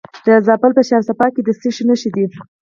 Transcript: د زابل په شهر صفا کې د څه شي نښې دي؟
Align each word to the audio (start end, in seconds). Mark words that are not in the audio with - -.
د 0.25 0.27
زابل 0.47 0.71
په 0.77 0.81
شهر 0.87 1.03
صفا 1.09 1.27
کې 1.33 1.41
د 1.43 1.49
څه 1.59 1.69
شي 1.75 1.83
نښې 1.89 2.09
دي؟ 2.15 2.25